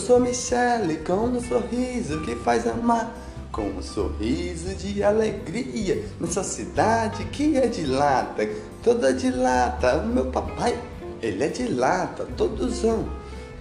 [0.00, 3.14] sou Michele com um sorriso que faz amar.
[3.52, 8.48] Com um sorriso de alegria nessa cidade que é de lata,
[8.82, 9.98] toda de lata.
[9.98, 10.78] O meu papai,
[11.20, 13.06] ele é de lata, todos são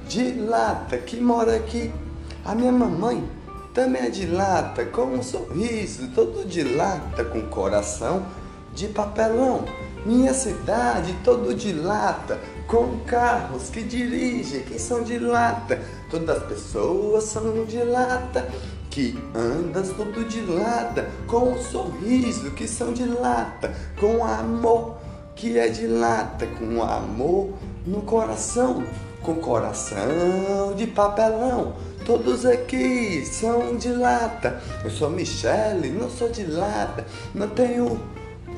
[0.08, 1.92] de lata que mora aqui.
[2.46, 3.28] A minha mamãe
[3.74, 8.26] também é de lata, com um sorriso todo de lata, com coração
[8.74, 9.66] de papelão.
[10.06, 15.99] Minha cidade todo de lata, com carros que dirigem, que são de lata.
[16.10, 18.50] Todas as pessoas são de lata,
[18.90, 24.98] que andas tudo de lata, com um sorriso que são de lata, com amor
[25.36, 27.54] que é de lata, com amor
[27.86, 28.84] no coração,
[29.22, 31.76] com coração de papelão.
[32.06, 34.60] Todos aqui são de lata.
[34.84, 38.00] Eu sou Michele, não sou de lata, não tenho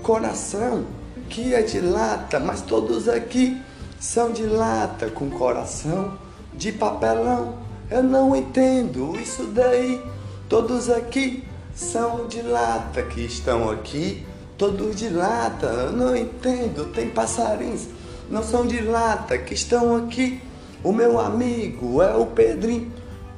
[0.01, 0.85] coração
[1.29, 3.61] que é de lata, mas todos aqui
[3.99, 6.17] são de lata com coração
[6.61, 7.55] de papelão.
[7.89, 9.99] Eu não entendo isso daí.
[10.47, 14.23] Todos aqui são de lata que estão aqui,
[14.59, 15.65] todos de lata.
[15.65, 16.85] Eu não entendo.
[16.93, 17.87] Tem passarinhos,
[18.29, 20.39] não são de lata que estão aqui.
[20.83, 22.91] O meu amigo é o Pedrinho.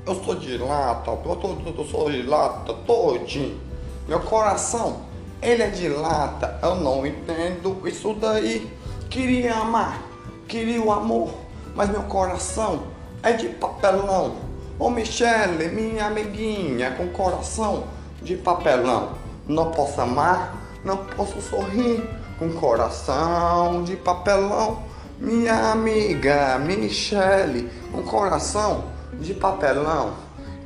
[0.05, 3.57] Eu sou de lata, eu, tô, eu sou de lata todinho.
[4.05, 4.97] Meu coração
[5.41, 8.69] ele é de lata, eu não entendo isso daí.
[9.09, 10.01] Queria amar,
[10.45, 11.33] queria o amor,
[11.73, 12.92] mas meu coração
[13.23, 14.35] é de papelão.
[14.77, 17.85] Ô Michele, minha amiguinha, com coração
[18.21, 19.13] de papelão.
[19.47, 22.03] Não posso amar, não posso sorrir,
[22.37, 24.83] com coração de papelão.
[25.19, 30.13] Minha amiga Michele, com coração de papelão.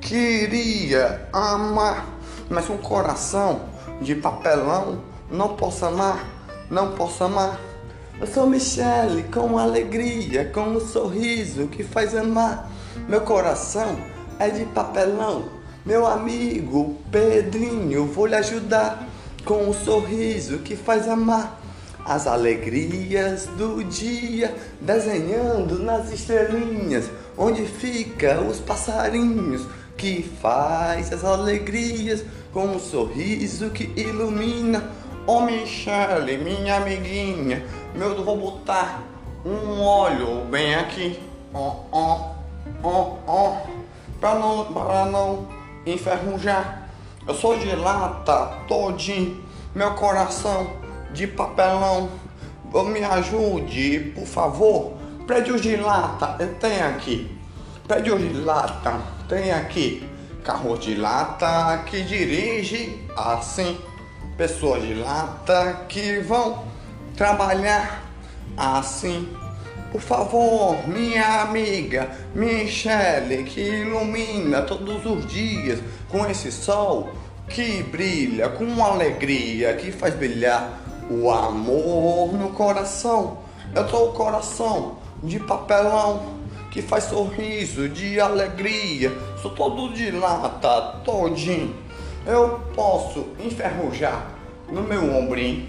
[0.01, 2.05] Queria amar,
[2.49, 3.61] mas com coração
[4.01, 6.25] de papelão, não posso amar,
[6.71, 7.66] não posso amar.
[8.19, 12.67] Eu sou Michele com alegria, com um sorriso que faz amar.
[13.07, 13.95] Meu coração
[14.39, 15.49] é de papelão.
[15.85, 19.07] Meu amigo Pedrinho, vou lhe ajudar
[19.45, 21.61] com um sorriso que faz amar.
[22.03, 32.23] As alegrias do dia desenhando nas estrelinhas, onde fica os passarinhos que faz as alegrias
[32.51, 34.89] com um sorriso que ilumina.
[35.29, 39.03] Oh Michele, minha amiguinha, meu vou botar
[39.45, 41.19] um óleo bem aqui,
[41.53, 42.31] ó, ó,
[42.81, 43.57] ó, ó,
[44.21, 45.45] para não, para não
[45.85, 46.89] enferrujar.
[47.27, 49.43] Eu sou de lata todinho,
[49.75, 50.71] meu coração
[51.11, 52.09] de papelão.
[52.85, 54.93] Me ajude, por favor.
[55.25, 57.37] Prédio de lata, tem aqui.
[57.85, 60.07] Prédio de lata, tem aqui
[60.47, 63.77] carro de lata que dirige assim,
[64.37, 66.63] pessoas de lata que vão
[67.15, 68.03] trabalhar
[68.55, 69.27] assim.
[69.91, 77.09] Por favor, minha amiga Michele, que ilumina todos os dias com esse sol
[77.49, 83.39] que brilha com alegria, que faz brilhar o amor no coração.
[83.73, 86.37] Eu sou o coração de papelão
[86.69, 89.11] que faz sorriso de alegria.
[89.41, 91.86] Sou todo de lata, todinho.
[92.27, 94.27] Eu posso enferrujar
[94.69, 95.65] no meu ombrinho,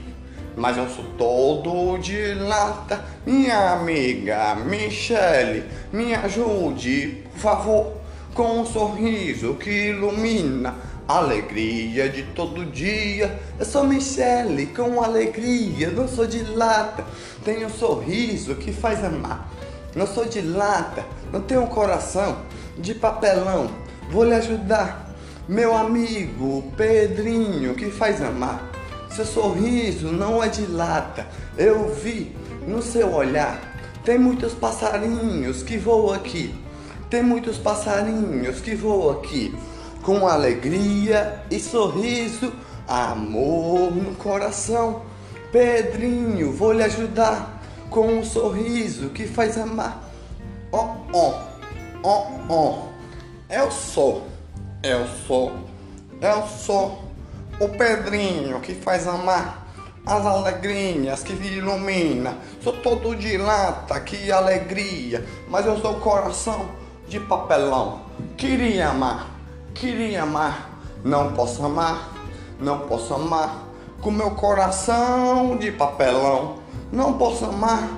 [0.57, 3.03] mas eu sou todo de lata.
[3.25, 7.93] Minha amiga Michele, me ajude, por favor,
[8.35, 10.75] com um sorriso que ilumina
[11.07, 13.39] alegria de todo dia.
[13.59, 17.05] Eu sou Michele com alegria, não sou de lata.
[17.45, 19.49] Tenho um sorriso que faz amar
[19.95, 22.39] não sou de lata, não tenho um coração
[22.79, 23.69] de papelão.
[24.11, 25.08] Vou lhe ajudar,
[25.49, 28.71] meu amigo Pedrinho, que faz amar.
[29.11, 31.27] Seu sorriso não é de lata,
[31.57, 32.37] eu vi
[32.67, 33.59] no seu olhar.
[34.05, 36.55] Tem muitos passarinhos que voam aqui,
[37.09, 39.57] tem muitos passarinhos que voam aqui,
[40.03, 42.53] com alegria e sorriso,
[42.87, 45.03] amor no coração.
[45.51, 50.05] Pedrinho, vou lhe ajudar com um sorriso que faz amar.
[50.71, 51.43] Ó, ó,
[52.03, 52.89] ó, ó.
[53.49, 54.27] Eu sou,
[54.89, 55.53] eu sou,
[56.21, 57.05] eu sou
[57.61, 59.67] o Pedrinho que faz amar.
[60.07, 62.39] As alegrinhas que ilumina.
[62.63, 65.27] Sou todo de lata, que alegria.
[65.49, 66.71] Mas eu sou coração
[67.07, 68.01] de papelão.
[68.37, 69.27] Queria amar,
[69.75, 70.71] queria amar.
[71.05, 72.11] Não posso amar,
[72.59, 73.65] não posso amar.
[74.01, 76.57] Com meu coração de papelão
[76.91, 77.91] não posso amar,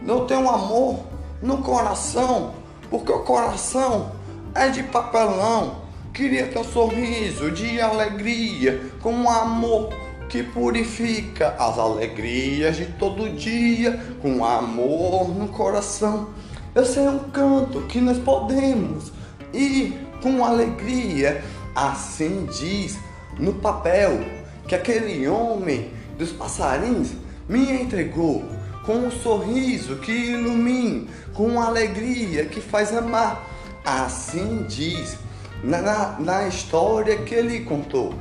[0.00, 1.00] não tenho amor
[1.42, 2.54] no coração,
[2.88, 4.12] porque o coração
[4.54, 5.87] é de papelão.
[6.12, 9.90] Queria ter um sorriso de alegria, com um amor
[10.28, 16.30] que purifica as alegrias de todo dia, com amor no coração.
[16.74, 19.12] Eu sei um canto que nós podemos
[19.54, 21.42] e com alegria,
[21.74, 22.98] assim diz
[23.38, 24.20] no papel
[24.66, 27.12] que aquele homem dos passarinhos
[27.48, 28.44] me entregou
[28.84, 33.46] com um sorriso que ilumina, com alegria que faz amar.
[33.84, 35.16] Assim diz
[35.62, 38.14] na, na, na história que ele contou,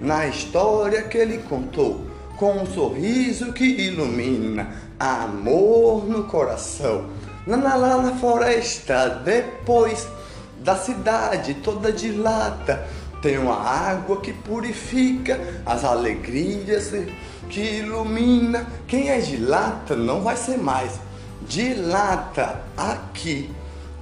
[0.00, 2.06] na história que ele contou,
[2.36, 7.06] com um sorriso que ilumina, amor no coração.
[7.46, 10.08] Lá na, lá na floresta, depois
[10.60, 12.86] da cidade toda de lata,
[13.22, 16.92] tem uma água que purifica as alegrias
[17.50, 18.66] que ilumina.
[18.86, 20.98] Quem é de lata não vai ser mais.
[21.46, 23.50] De lata aqui.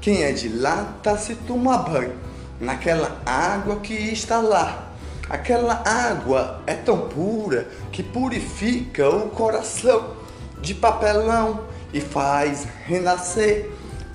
[0.00, 2.27] Quem é de lata se toma banho
[2.60, 4.92] naquela água que está lá.
[5.28, 10.16] Aquela água é tão pura que purifica o coração
[10.60, 13.70] de papelão e faz renascer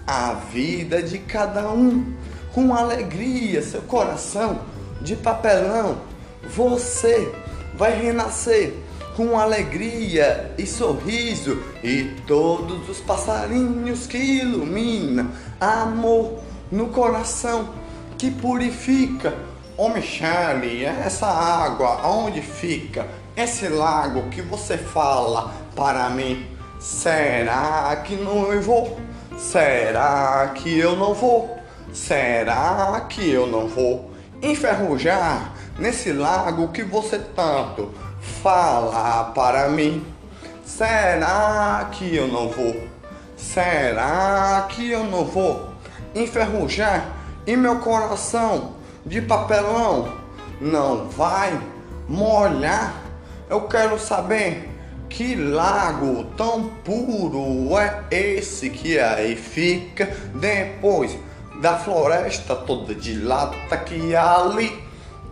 [0.05, 2.13] a vida de cada um
[2.53, 4.59] com alegria, seu coração
[5.01, 6.01] de papelão.
[6.43, 7.31] Você
[7.75, 8.73] vai renascer
[9.15, 15.29] com alegria e sorriso e todos os passarinhos que iluminam
[15.59, 16.39] amor
[16.71, 17.82] no coração
[18.23, 19.33] que purifica.
[19.75, 23.05] Ô Michele, essa água onde fica?
[23.35, 26.47] Esse lago que você fala para mim,
[26.79, 28.97] será que não vou?
[29.37, 31.57] Será que eu não vou?
[31.91, 34.09] Será que eu não vou
[34.41, 37.93] enferrujar nesse lago que você tanto
[38.41, 40.01] fala para mim?
[40.63, 42.87] Será que eu não vou?
[43.35, 45.73] Será que eu não vou
[46.15, 48.75] enferrujar e meu coração
[49.05, 50.13] de papelão
[50.61, 51.59] não vai
[52.07, 52.93] molhar?
[53.49, 54.69] Eu quero saber
[55.09, 61.17] que lago tão puro é esse que aí fica depois
[61.61, 64.81] da floresta toda de lata que ali,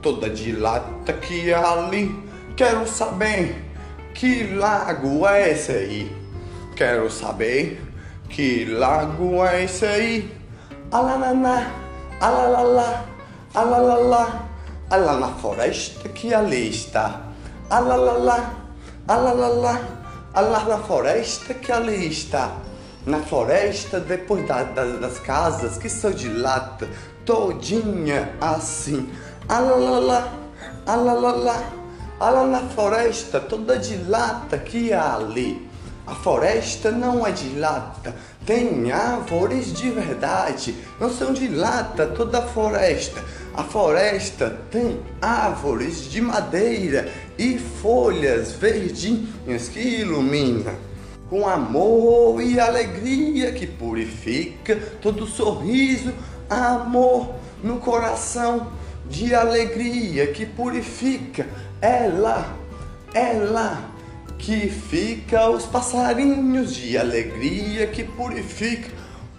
[0.01, 2.15] toda de lata que ali.
[2.55, 3.65] Quero saber
[4.13, 6.15] que lago é esse aí.
[6.75, 7.81] Quero saber
[8.29, 10.31] que lago é esse aí.
[10.91, 11.71] Alananá,
[12.21, 13.05] alalala,
[13.53, 14.47] alalala,
[14.89, 17.21] alá na floresta que ali está.
[17.69, 18.53] Alalala,
[19.07, 19.81] alalala,
[20.33, 22.51] alá na floresta que ali está.
[23.05, 26.87] Na floresta, depois da, da, das casas que são de lata,
[27.25, 29.11] todinha assim.
[29.49, 30.31] Alalala,
[30.85, 31.81] alalala.
[32.19, 35.67] Olha na floresta toda de lata que ali.
[36.05, 38.13] A floresta não é de lata,
[38.45, 43.23] tem árvores de verdade, não são de lata toda a floresta.
[43.53, 50.73] A floresta tem árvores de madeira e folhas verdinhas que iluminam.
[51.29, 56.13] Com amor e alegria que purifica todo sorriso,
[56.49, 58.71] amor no coração
[59.09, 61.47] de alegria que purifica
[61.81, 62.55] é lá
[64.41, 68.89] que fica os passarinhos de alegria que purifica.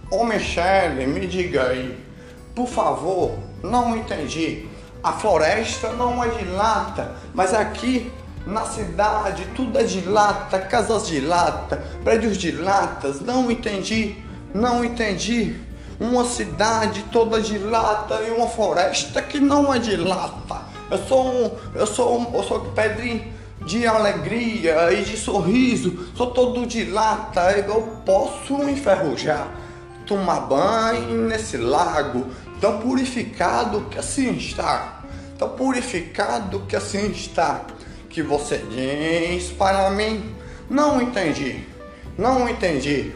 [0.09, 1.99] Ô Michele, me diga aí,
[2.55, 4.69] por favor, não entendi.
[5.03, 8.13] A floresta não é de lata, mas aqui
[8.47, 13.21] na cidade tudo é de lata, casas de lata, prédios de latas.
[13.21, 14.15] Não entendi,
[14.55, 15.57] não entendi.
[15.99, 20.63] Uma cidade toda de lata e uma floresta que não é de lata.
[20.89, 26.09] Eu sou um, eu sou um, eu sou pedrinho de alegria e de sorriso.
[26.17, 29.49] Sou todo de lata, eu posso enferrujar,
[30.07, 32.27] tomar banho nesse lago
[32.61, 35.03] tão purificado que assim está,
[35.39, 37.63] tão purificado que assim está,
[38.09, 40.35] que você diz para mim,
[40.71, 41.67] não entendi,
[42.17, 43.13] não entendi.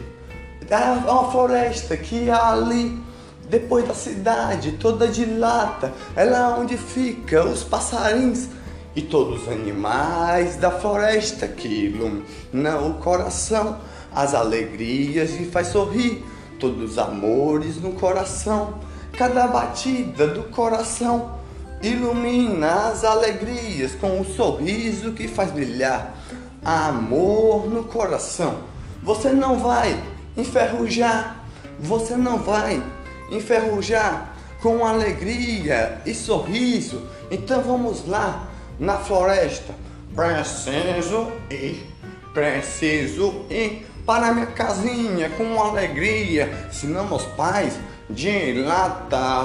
[0.69, 3.01] É uma floresta que ali
[3.49, 6.25] depois da cidade toda de lata, é
[6.57, 8.49] onde fica os passarinhos
[8.97, 13.77] e todos os animais da floresta que iluminam o coração,
[14.11, 16.25] as alegrias e faz sorrir,
[16.59, 18.79] todos os amores no coração,
[19.15, 21.37] cada batida do coração
[21.83, 26.17] ilumina as alegrias com o sorriso que faz brilhar
[26.65, 28.61] amor no coração.
[29.03, 29.95] Você não vai
[30.35, 31.45] enferrujar,
[31.79, 32.81] você não vai
[33.29, 37.03] enferrujar com alegria e sorriso.
[37.29, 38.46] Então vamos lá
[38.79, 39.73] na floresta.
[40.15, 41.85] Preciso ir,
[42.33, 47.77] preciso ir para minha casinha com alegria, senão meus pais
[48.09, 48.63] de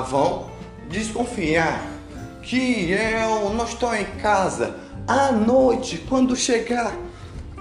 [0.08, 0.50] vão
[0.88, 1.82] desconfiar
[2.42, 4.76] que eu não estou em casa.
[5.06, 6.94] À noite, quando chegar,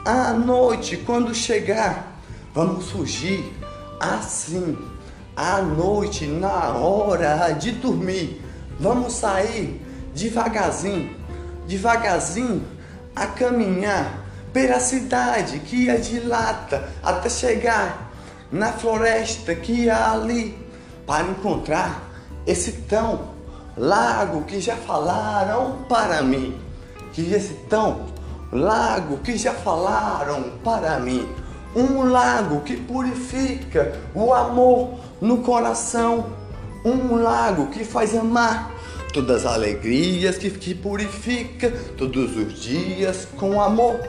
[0.05, 2.19] à noite, quando chegar,
[2.53, 3.51] vamos fugir
[3.99, 4.77] assim
[5.35, 8.41] à noite, na hora de dormir.
[8.79, 9.81] Vamos sair
[10.13, 11.15] devagarzinho,
[11.71, 12.61] devagarzinho
[13.15, 18.11] a caminhar pela cidade que é de lata até chegar
[18.51, 20.57] na floresta que há ali
[21.07, 22.09] para encontrar
[22.45, 23.29] esse tão
[23.77, 26.59] lago que já falaram para mim,
[27.13, 28.07] que esse tão
[28.51, 31.25] lago que já falaram para mim,
[31.73, 36.25] um lago que purifica o amor no coração,
[36.83, 38.80] um lago que faz amar
[39.11, 43.99] todas as alegrias que, que purifica todos os dias com amor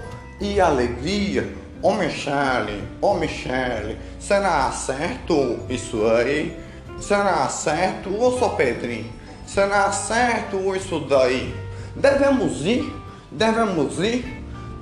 [0.40, 1.52] e alegria.
[1.82, 6.56] Ô oh, Michele, ô oh, Michele, será certo isso aí?
[7.00, 9.11] Será certo, ô só Pedrinho?
[9.47, 11.52] Será certo isso daí?
[11.97, 12.94] Devemos ir,
[13.32, 14.25] devemos ir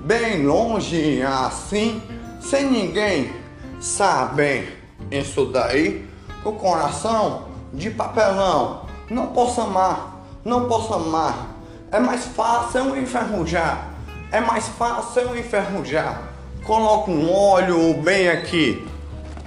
[0.04, 2.02] bem longe assim,
[2.40, 3.32] sem ninguém
[3.80, 4.78] saber
[5.10, 6.06] isso daí,
[6.42, 8.89] com o coração de papelão.
[9.10, 11.48] Não posso amar, não posso amar.
[11.90, 13.90] É mais fácil eu enferrujar
[14.32, 16.22] é mais fácil eu enferrujar.
[16.64, 18.86] Coloco um óleo bem aqui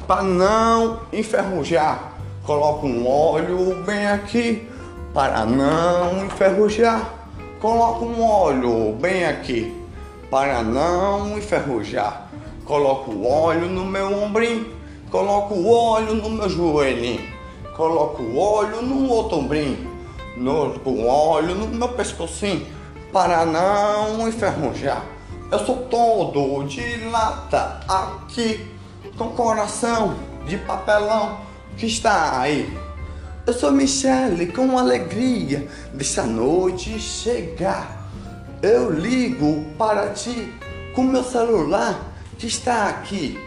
[0.05, 2.11] para não enferrujar.
[2.45, 4.67] Coloco um óleo bem aqui
[5.13, 7.13] para não enferrujar.
[7.61, 9.73] Coloco um óleo bem aqui
[10.29, 12.27] para não enferrujar.
[12.65, 14.67] Coloco o óleo no meu ombrinho,
[15.11, 17.21] coloco o óleo no meu joelhinho,
[17.75, 19.91] coloco óleo no ombrinho,
[20.37, 22.65] no, o óleo no meu pescocinho
[23.11, 25.03] para não enferrujar.
[25.51, 28.67] Eu sou todo de lata aqui,
[29.17, 30.15] com coração
[30.47, 31.39] de papelão
[31.77, 32.75] que está aí.
[33.45, 38.09] Eu sou Michele, com alegria desta noite chegar.
[38.61, 40.53] Eu ligo para ti
[40.95, 41.99] com meu celular
[42.37, 43.37] que está aqui,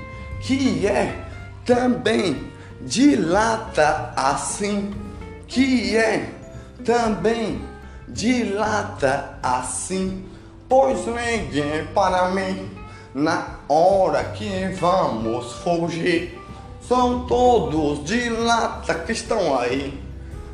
[0.42, 1.24] que é
[1.64, 2.55] também
[2.86, 4.94] de lata assim,
[5.48, 6.30] que é
[6.84, 7.60] também
[8.06, 10.24] dilata assim,
[10.68, 12.70] pois ninguém para mim
[13.12, 16.40] na hora que vamos fugir.
[16.80, 20.00] São todos de lata que estão aí.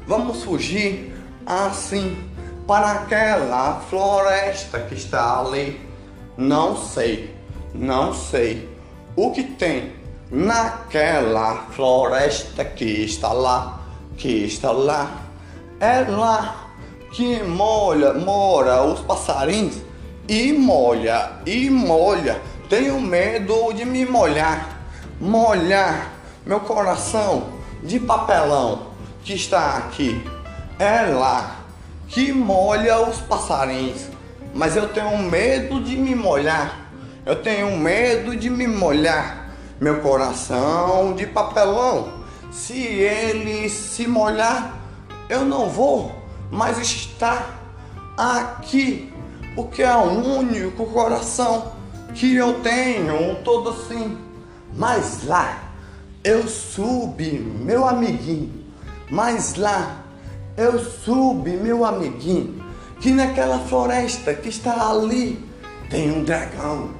[0.07, 2.17] Vamos fugir assim
[2.67, 5.79] para aquela floresta que está ali.
[6.39, 7.37] Não sei,
[7.75, 8.71] não sei
[9.15, 10.02] o que tem
[10.33, 13.83] naquela floresta que está lá,
[14.17, 15.11] que está lá.
[15.79, 16.71] É lá
[17.13, 19.77] que molha, mora os passarinhos
[20.27, 22.41] e molha, e molha.
[22.71, 24.81] Tenho medo de me molhar,
[25.21, 26.13] molhar
[26.47, 27.49] meu coração
[27.83, 28.87] de papelão
[29.23, 30.25] que está aqui.
[30.79, 31.57] É lá
[32.09, 34.07] que molha os passarinhos,
[34.55, 36.81] mas eu tenho medo de me molhar.
[37.27, 39.42] Eu tenho medo de me molhar
[39.83, 42.23] meu coração de papelão.
[42.51, 44.79] Se ele se molhar,
[45.29, 46.23] eu não vou
[46.53, 47.47] mas está
[48.15, 49.11] aqui,
[49.55, 51.73] porque é o único coração
[52.15, 54.19] que eu tenho, todo assim.
[54.75, 55.73] Mas lá
[56.23, 58.67] eu subi, meu amiguinho,
[59.11, 60.05] mas lá
[60.55, 62.63] eu subi, meu amiguinho,
[63.01, 65.43] que naquela floresta que está ali
[65.89, 66.91] tem um dragão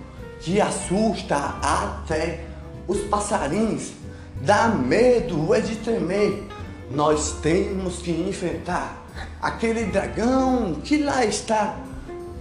[0.41, 2.47] que assusta até
[2.87, 3.93] os passarinhos,
[4.41, 6.47] dá medo, é de tremer.
[6.91, 9.03] Nós temos que enfrentar
[9.41, 11.77] aquele dragão que lá está,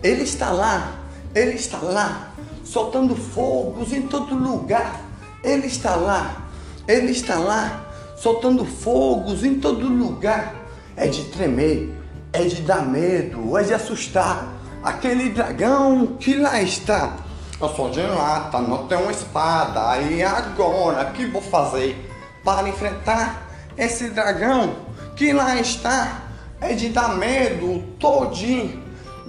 [0.03, 0.93] ele está lá,
[1.33, 2.31] ele está lá,
[2.63, 5.01] soltando fogos em todo lugar.
[5.43, 6.47] Ele está lá,
[6.87, 10.55] ele está lá, soltando fogos em todo lugar.
[10.95, 11.91] É de tremer,
[12.31, 14.53] é de dar medo, é de assustar.
[14.83, 17.17] Aquele dragão que lá está.
[17.61, 19.97] Eu sou de lata, não tenho espada.
[20.01, 22.09] E agora, que vou fazer
[22.43, 24.75] para enfrentar esse dragão
[25.15, 26.31] que lá está?
[26.61, 28.83] é de dar medo todinho,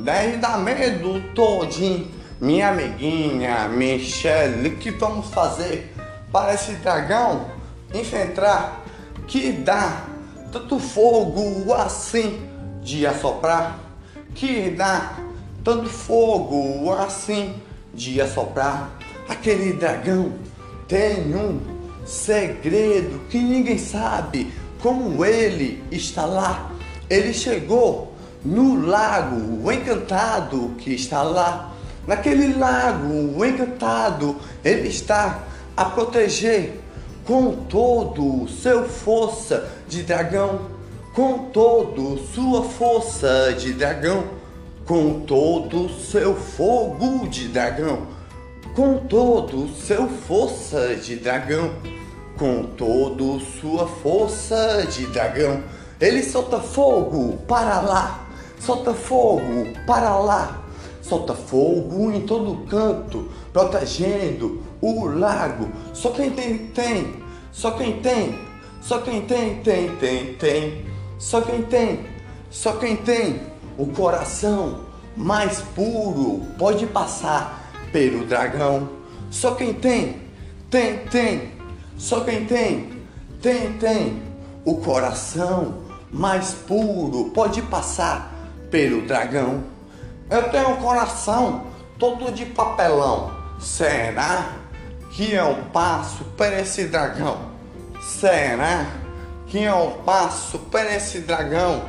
[0.06, 2.06] é de dar medo todinho.
[2.38, 5.94] Minha amiguinha Michelle, que vamos fazer
[6.30, 7.46] para esse dragão
[7.94, 8.82] enfrentar
[9.26, 10.04] que dá
[10.50, 12.46] tanto fogo assim
[12.82, 13.78] de assoprar,
[14.34, 15.14] que dá
[15.64, 17.54] tanto fogo assim
[17.94, 18.98] de assoprar.
[19.28, 20.32] Aquele dragão
[20.88, 21.60] tem um
[22.04, 26.72] segredo que ninguém sabe como ele está lá
[27.12, 31.74] ele chegou no lago encantado que está lá.
[32.06, 35.44] Naquele lago encantado, ele está
[35.76, 36.80] a proteger
[37.26, 40.62] com todo seu força de dragão,
[41.14, 44.24] com todo sua força de dragão,
[44.86, 48.06] com todo seu fogo de dragão,
[48.74, 51.72] com todo seu força de dragão,
[52.36, 55.62] com toda sua força de dragão.
[56.00, 58.26] Ele solta fogo para lá,
[58.58, 60.64] solta fogo para lá,
[61.00, 65.68] solta fogo em todo canto, protegendo o lago.
[65.92, 67.22] Só quem tem, tem,
[67.52, 68.36] só quem tem,
[68.80, 70.86] só quem tem, tem, tem, tem,
[71.18, 72.00] só quem tem,
[72.50, 74.80] só quem tem o coração
[75.16, 78.88] mais puro pode passar pelo dragão.
[79.30, 80.22] Só quem tem,
[80.70, 81.52] tem, tem,
[81.96, 83.02] só quem tem,
[83.40, 84.22] tem, tem
[84.64, 88.32] o coração mais puro pode passar
[88.70, 89.64] pelo dragão.
[90.30, 91.66] Eu tenho um coração
[91.98, 93.32] todo de papelão.
[93.58, 94.52] Será
[95.10, 97.38] que eu passo por esse dragão?
[98.00, 98.86] Será
[99.46, 101.82] que eu passo por esse dragão?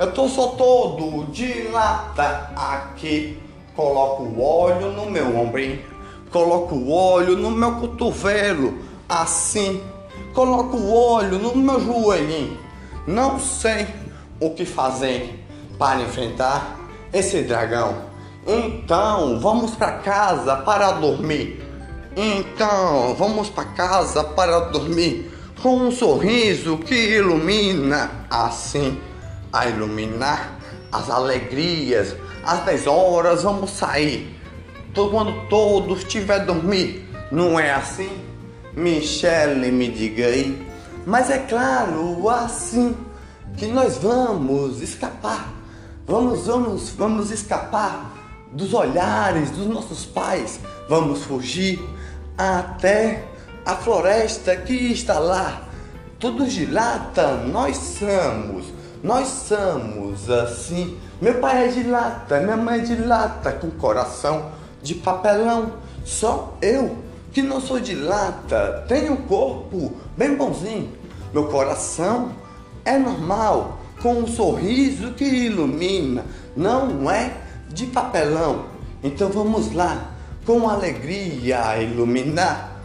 [0.00, 3.38] Eu tô só todo de lata aqui.
[3.76, 5.78] Coloco o óleo no meu ombrinho,
[6.32, 9.82] coloco o óleo no meu cotovelo, assim.
[10.32, 12.56] Coloco o óleo no meu joelhinho.
[13.06, 13.86] Não sei
[14.40, 15.44] o que fazer
[15.78, 16.78] para enfrentar
[17.12, 17.94] esse dragão.
[18.46, 21.62] Então, vamos para casa para dormir.
[22.16, 25.30] Então, vamos para casa para dormir
[25.62, 28.98] com um sorriso que ilumina assim
[29.52, 30.58] a iluminar
[30.92, 32.16] as alegrias.
[32.44, 34.36] Às 10 horas vamos sair.
[34.94, 38.10] Quando todos estiver dormir, não é assim?
[38.74, 40.66] Michele, me diga aí.
[41.06, 42.96] Mas é claro, assim
[43.56, 45.52] que nós vamos escapar.
[46.06, 48.12] Vamos, vamos, vamos escapar
[48.52, 50.60] dos olhares dos nossos pais.
[50.88, 51.80] Vamos fugir
[52.36, 53.24] até
[53.64, 55.68] a floresta que está lá.
[56.18, 58.66] Todos de lata nós somos
[59.02, 60.98] nós somos assim.
[61.20, 64.50] Meu pai é de lata, minha mãe é de lata, com coração
[64.82, 65.72] de papelão.
[66.04, 66.96] Só eu,
[67.32, 70.92] que não sou de lata, tenho um corpo bem bonzinho.
[71.32, 72.32] Meu coração
[72.84, 76.24] é normal, com um sorriso que ilumina,
[76.56, 77.32] não é
[77.68, 78.66] de papelão.
[79.02, 80.10] Então vamos lá,
[80.44, 82.82] com alegria iluminar.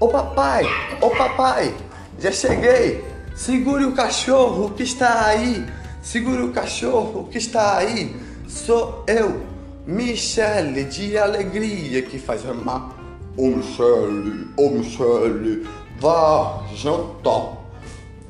[0.00, 0.64] Ô papai,
[1.00, 1.72] ô papai,
[2.18, 3.11] já cheguei.
[3.44, 5.66] Segure o cachorro que está aí.
[6.00, 8.14] Segure o cachorro que está aí.
[8.46, 9.42] Sou eu,
[9.84, 12.96] Michele, de alegria que faz amar.
[13.36, 15.66] Ô Michele, ô Michele,
[15.98, 17.58] vá jantar.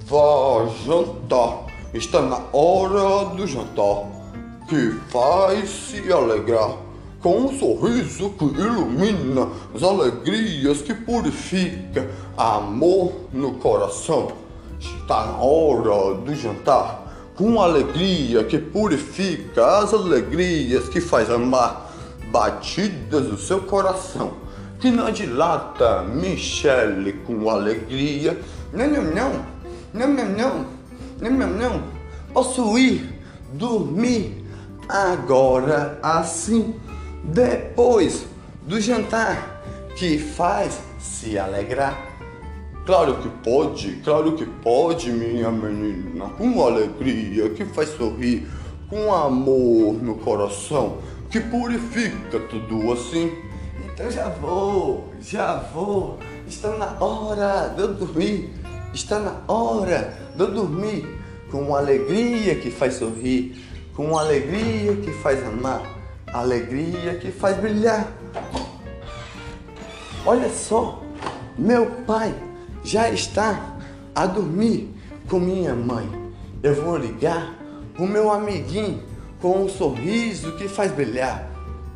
[0.06, 1.66] Vá jantar.
[1.92, 4.06] Está na hora do jantar.
[4.66, 6.78] Que faz se alegrar
[7.20, 14.40] com um sorriso que ilumina as alegrias que purifica amor no coração.
[14.82, 21.92] Está na hora do jantar, com alegria que purifica as alegrias que faz amar,
[22.30, 24.32] batidas do seu coração,
[24.80, 28.38] que não dilata Michele com alegria.
[28.72, 29.32] Não, não, não,
[29.94, 30.66] não, não, não,
[31.20, 31.82] não, não, não.
[32.32, 33.20] Posso ir
[33.52, 34.44] dormir
[34.88, 36.74] agora assim,
[37.22, 38.24] depois
[38.66, 39.62] do jantar
[39.96, 42.11] que faz se alegrar.
[42.84, 48.48] Claro que pode, claro que pode, minha menina, com alegria que faz sorrir,
[48.88, 50.98] com amor no coração,
[51.30, 53.30] que purifica tudo assim.
[53.84, 56.18] Então já vou, já vou,
[56.48, 58.52] está na hora de eu dormir,
[58.92, 61.06] está na hora de eu dormir,
[61.52, 63.64] com alegria que faz sorrir,
[63.94, 65.82] com alegria que faz amar,
[66.32, 68.12] alegria que faz brilhar.
[70.26, 71.00] Olha só,
[71.56, 72.34] meu pai
[72.84, 73.76] já está
[74.14, 74.94] a dormir
[75.28, 76.08] com minha mãe.
[76.62, 77.54] Eu vou ligar
[77.98, 79.02] o meu amiguinho
[79.40, 81.50] com um sorriso que faz brilhar.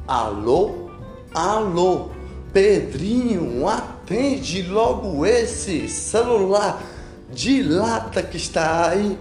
[0.07, 0.90] Alô?
[1.35, 2.11] Alô?
[2.53, 6.83] Pedrinho, atende logo esse celular
[7.31, 9.18] de lata que está aí.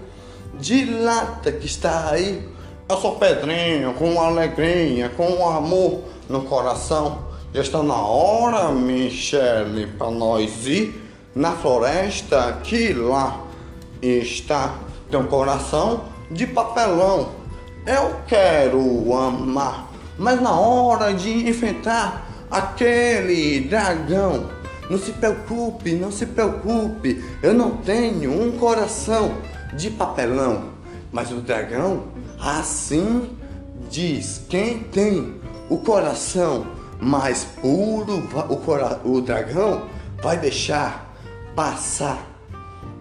[0.58, 2.48] De lata que está aí.
[2.88, 7.26] Eu sou Pedrinho, com alegria, com amor no coração.
[7.52, 11.05] Já está na hora, Michele, para nós ir
[11.36, 13.44] na floresta que lá
[14.00, 14.74] está.
[15.10, 17.28] Tem um coração de papelão.
[17.86, 24.48] Eu quero amar, mas na hora de enfrentar aquele dragão,
[24.88, 27.22] não se preocupe, não se preocupe.
[27.42, 29.34] Eu não tenho um coração
[29.74, 30.70] de papelão,
[31.12, 32.04] mas o dragão
[32.40, 33.30] assim
[33.90, 35.34] diz: quem tem
[35.68, 36.66] o coração
[36.98, 39.82] mais puro, o, cora o dragão
[40.22, 41.05] vai deixar
[41.56, 42.18] passar.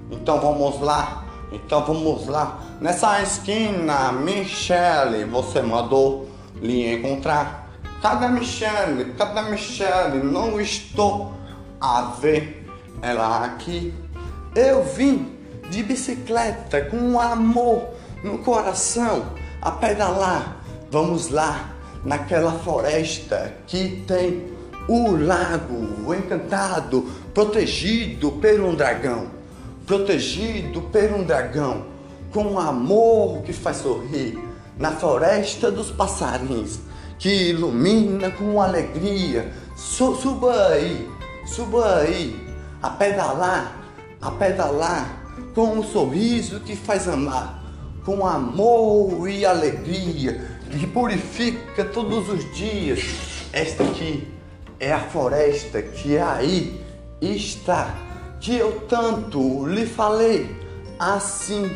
[0.09, 2.59] Então vamos lá, então vamos lá.
[2.79, 6.29] Nessa esquina, Michele, você mandou
[6.61, 7.69] lhe encontrar.
[8.01, 9.13] Cadê Michele?
[9.17, 10.23] Cadê Michele?
[10.23, 11.33] Não estou
[11.81, 12.65] a ver
[13.01, 13.93] ela aqui.
[14.55, 15.37] Eu vim
[15.69, 17.89] de bicicleta com amor
[18.23, 19.25] no coração
[19.61, 20.57] a pedalar.
[20.89, 21.71] Vamos lá
[22.05, 24.54] naquela floresta que tem
[24.87, 29.27] o lago encantado, protegido por um dragão,
[29.85, 31.85] protegido por um dragão,
[32.31, 34.37] com amor que faz sorrir,
[34.77, 36.79] na floresta dos passarinhos,
[37.17, 39.51] que ilumina com alegria.
[39.75, 41.09] Suba aí,
[41.45, 42.35] suba aí,
[42.81, 43.75] a pedalar,
[44.21, 47.63] a pedalar, com um sorriso que faz amar,
[48.05, 53.47] com amor e alegria, que purifica todos os dias.
[53.51, 54.34] Esta aqui
[54.79, 56.81] é a floresta que aí
[57.21, 57.95] está,
[58.39, 60.63] que eu tanto lhe falei.
[60.99, 61.69] Assim,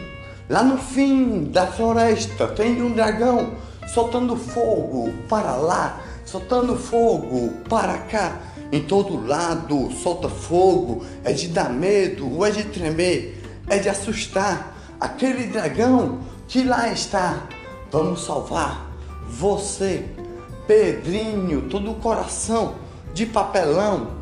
[0.49, 3.53] lá no fim da floresta tem um dragão
[3.93, 8.39] soltando fogo para lá, soltando fogo para cá.
[8.71, 14.75] Em todo lado solta fogo, é de dar medo, é de tremer, é de assustar
[14.99, 17.47] aquele dragão que lá está.
[17.91, 18.87] Vamos salvar
[19.27, 20.05] você,
[20.67, 22.75] Pedrinho, todo o coração
[23.13, 24.19] de papelão,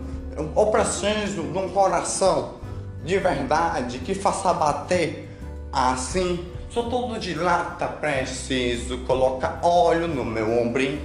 [0.72, 2.56] preciso de um coração
[3.04, 5.30] de verdade que faça bater
[5.72, 6.46] assim.
[6.70, 11.02] Sou todo de lata, preciso colocar óleo no meu ombrinho.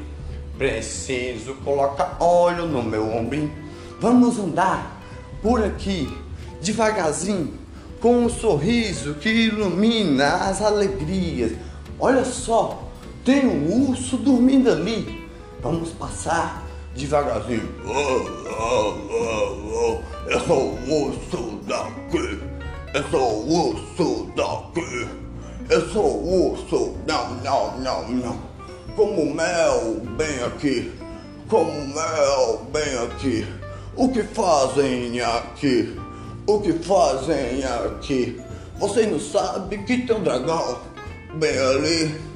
[0.59, 3.53] Preciso colocar óleo no meu ombrinho.
[4.01, 5.01] Vamos andar
[5.41, 6.13] por aqui
[6.61, 7.55] devagarzinho,
[8.01, 11.53] com um sorriso que ilumina as alegrias.
[11.99, 12.89] Olha só,
[13.25, 15.29] tem um urso dormindo ali.
[15.61, 16.62] Vamos passar
[16.95, 17.69] devagarzinho.
[20.27, 22.39] Eu sou o urso daqui.
[22.95, 25.09] Eu sou o urso daqui.
[25.71, 26.95] Eu sou o urso.
[27.07, 28.39] Não, não, não, não.
[28.97, 30.93] Como mel bem aqui.
[31.49, 33.47] Como mel bem aqui.
[33.97, 35.97] O que fazem aqui?
[36.47, 38.41] O que fazem aqui?
[38.79, 40.79] Vocês não sabem que tem um dragão
[41.35, 42.32] bem ali.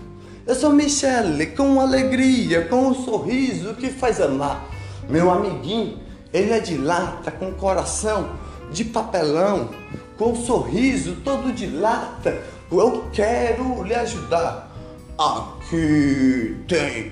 [0.46, 4.64] Eu sou Michele, com alegria, com um sorriso que faz amar.
[5.08, 5.98] Meu amiguinho,
[6.32, 8.30] ele é de lata, com coração
[8.70, 9.70] de papelão,
[10.16, 12.40] com um sorriso todo de lata.
[12.70, 14.70] Eu quero lhe ajudar.
[15.18, 17.10] Aqui tem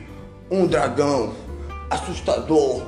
[0.49, 1.33] um dragão
[1.90, 2.83] assustador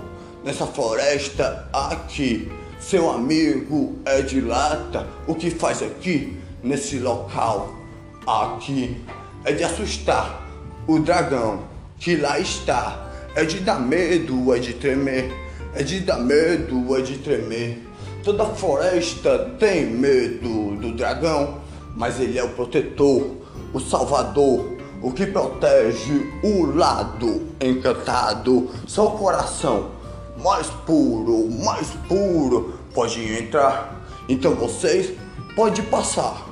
[0.45, 2.53] nessa floresta aqui.
[2.79, 5.09] Seu amigo é de lata.
[5.27, 7.75] O que faz aqui nesse local?
[8.25, 9.05] Aqui
[9.47, 10.45] é de assustar
[10.89, 11.61] o dragão
[11.99, 13.05] que lá está.
[13.35, 15.33] É de dar medo, é de tremer.
[15.73, 17.81] É de dar medo, é de tremer.
[18.25, 21.61] Toda floresta tem medo do dragão,
[21.95, 23.37] mas ele é o protetor,
[23.73, 28.69] o salvador, o que protege o lado encantado.
[28.87, 29.93] Só o coração
[30.43, 34.05] mais puro, mais puro pode entrar.
[34.29, 35.13] Então vocês
[35.55, 36.45] podem passar.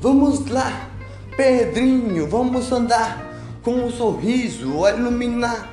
[0.00, 0.91] Vamos lá
[1.36, 3.24] Pedrinho, vamos andar
[3.62, 5.66] com um sorriso a iluminar.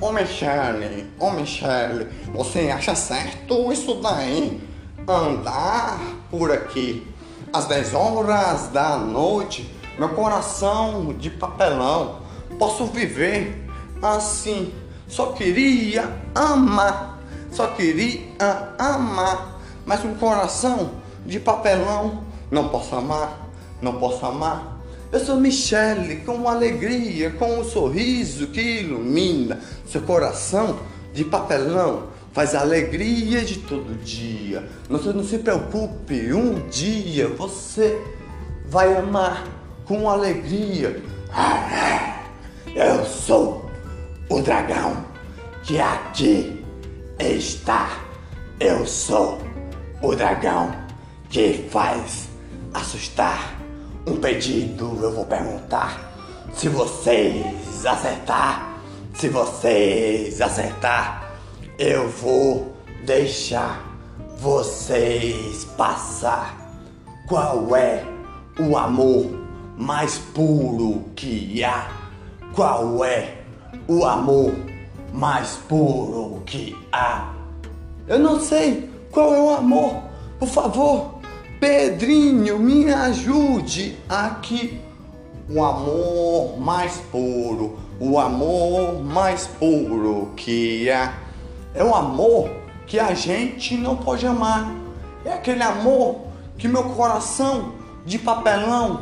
[0.00, 4.60] Ô Michele, ô Michele, você acha certo isso daí?
[5.08, 5.98] Andar
[6.30, 7.04] por aqui
[7.52, 12.20] às 10 horas da noite, meu coração de papelão,
[12.56, 13.68] posso viver
[14.00, 14.72] assim.
[15.08, 17.18] Só queria amar,
[17.50, 18.20] só queria
[18.78, 20.92] amar, mas um coração
[21.26, 23.50] de papelão não posso amar,
[23.82, 24.73] não posso amar.
[25.14, 30.80] Eu sou Michele, com alegria, com um sorriso que ilumina seu coração
[31.12, 32.08] de papelão.
[32.32, 34.68] Faz a alegria de todo dia.
[34.90, 37.96] Não, não se preocupe, um dia você
[38.66, 39.46] vai amar
[39.84, 41.00] com alegria.
[42.74, 43.70] Eu sou
[44.28, 44.96] o dragão
[45.62, 46.60] que aqui
[47.20, 48.00] está.
[48.58, 49.40] Eu sou
[50.02, 50.74] o dragão
[51.30, 52.28] que faz
[52.72, 53.63] assustar
[54.06, 56.12] um pedido eu vou perguntar.
[56.52, 58.78] Se vocês acertar,
[59.14, 61.32] se vocês acertar,
[61.78, 63.82] eu vou deixar
[64.38, 66.56] vocês passar.
[67.28, 68.04] Qual é
[68.58, 69.26] o amor
[69.76, 71.88] mais puro que há?
[72.54, 73.38] Qual é
[73.88, 74.52] o amor
[75.12, 77.32] mais puro que há?
[78.06, 80.02] Eu não sei qual é o amor.
[80.38, 81.13] Por favor,
[81.64, 84.82] Pedrinho, me ajude aqui.
[85.48, 91.14] O amor mais puro, o amor mais puro que há.
[91.74, 92.50] É o amor
[92.86, 94.74] que a gente não pode amar.
[95.24, 96.26] É aquele amor
[96.58, 97.72] que meu coração
[98.04, 99.00] de papelão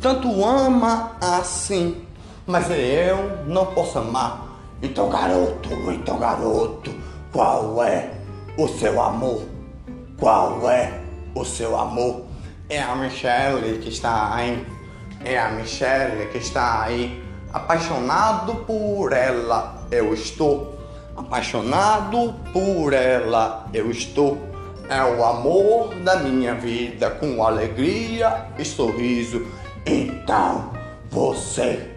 [0.00, 2.04] tanto ama assim.
[2.44, 4.48] Mas eu não posso amar.
[4.82, 6.92] Então, garoto, então, garoto,
[7.32, 8.10] qual é
[8.58, 9.42] o seu amor?
[10.18, 10.99] Qual é
[11.34, 12.24] o seu amor?
[12.68, 14.66] É a Michelle que está aí.
[15.24, 17.22] É a Michelle que está aí.
[17.52, 20.78] Apaixonado por ela, eu estou.
[21.16, 24.38] Apaixonado por ela, eu estou.
[24.88, 29.46] É o amor da minha vida, com alegria e sorriso.
[29.84, 30.72] Então
[31.10, 31.90] você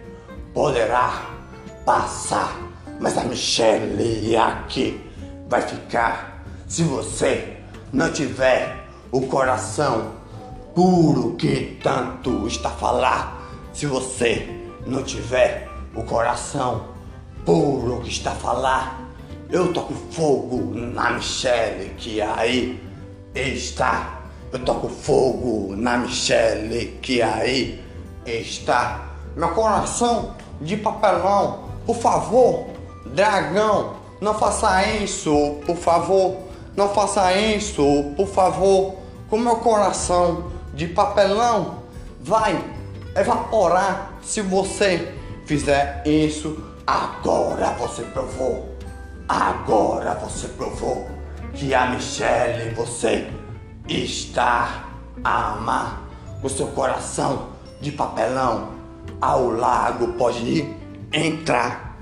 [0.52, 1.30] poderá
[1.84, 2.56] passar,
[3.00, 5.00] mas a Michelle aqui
[5.48, 7.56] vai ficar se você
[7.92, 8.83] não tiver
[9.14, 10.10] o coração
[10.74, 13.48] puro que tanto está a falar.
[13.72, 14.48] Se você
[14.84, 16.86] não tiver o coração
[17.44, 19.08] puro que está a falar,
[19.48, 22.82] eu toco fogo na Michelle que aí
[23.32, 24.22] está.
[24.52, 27.80] Eu toco fogo na Michelle que aí
[28.26, 29.12] está.
[29.36, 32.66] Meu coração de papelão, por favor,
[33.06, 36.36] dragão, não faça isso, por favor.
[36.76, 39.03] Não faça isso, por favor.
[39.34, 41.82] Com meu coração de papelão
[42.20, 42.56] vai
[43.16, 45.12] evaporar se você
[45.44, 46.56] fizer isso.
[46.86, 48.78] Agora você provou.
[49.28, 51.08] Agora você provou
[51.52, 53.28] que a Michelle você
[53.88, 54.84] está
[55.24, 56.04] a amar.
[56.40, 57.48] O seu coração
[57.80, 58.68] de papelão
[59.20, 60.72] ao lago pode
[61.12, 61.93] entrar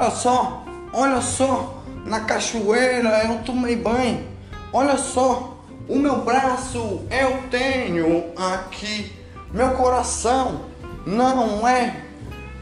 [0.00, 4.26] Olha só, olha só, na cachoeira eu tomei banho.
[4.72, 9.12] Olha só, o meu braço eu tenho aqui.
[9.52, 10.62] Meu coração
[11.04, 12.02] não é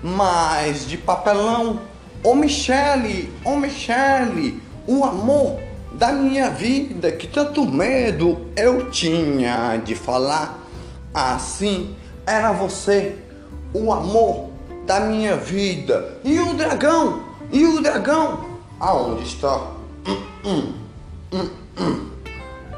[0.02, 1.78] mais de papelão.
[2.24, 5.60] Ô Michele, ô Michele, o amor
[5.92, 10.58] da minha vida que tanto medo eu tinha de falar
[11.14, 11.94] assim
[12.26, 13.14] era você,
[13.72, 14.48] o amor
[14.84, 16.18] da minha vida.
[16.24, 17.27] E o dragão?
[17.50, 18.44] E o dragão?
[18.78, 19.56] Aonde está?
[20.06, 20.72] Hum, hum,
[21.32, 22.10] hum, hum.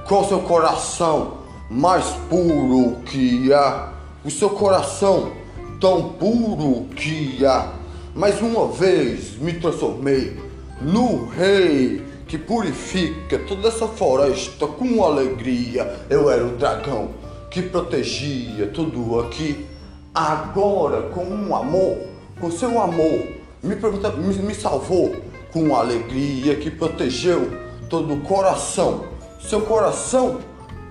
[0.06, 3.92] Com seu coração mais puro que há,
[4.24, 5.32] o seu coração
[5.80, 7.72] tão puro que há.
[8.14, 10.36] Mais uma vez me transformei
[10.80, 16.06] no rei que purifica toda essa floresta com alegria.
[16.08, 17.10] Eu era o dragão
[17.50, 19.66] que protegia tudo aqui
[20.14, 21.98] agora com um amor,
[22.40, 25.16] com seu amor, me, me, me salvou
[25.52, 27.50] com alegria que protegeu
[27.88, 29.04] todo o coração.
[29.40, 30.40] Seu coração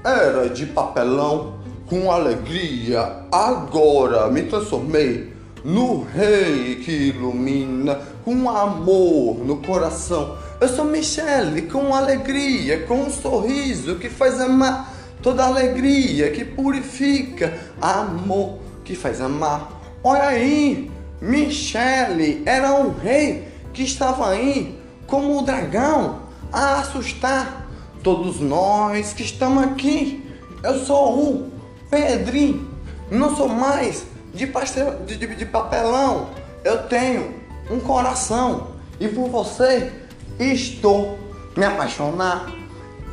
[0.03, 9.57] era de papelão, com alegria, agora me transformei no rei que ilumina com amor no
[9.57, 10.37] coração.
[10.61, 17.57] Eu sou Michele com alegria, com um sorriso que faz amar toda alegria que purifica
[17.81, 19.81] amor que faz amar.
[20.03, 20.88] Olha aí,
[21.21, 27.67] Michele era um rei que estava aí como o dragão a assustar
[28.03, 30.25] todos nós que estamos aqui.
[30.63, 31.51] Eu sou o
[31.89, 32.69] Pedrinho,
[33.11, 36.29] não sou mais de, pastel, de, de, de papelão.
[36.63, 37.35] Eu tenho
[37.69, 38.67] um coração
[38.99, 39.91] e por você
[40.39, 41.19] estou
[41.55, 42.51] me apaixonar.